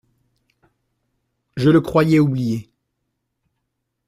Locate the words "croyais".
1.79-2.17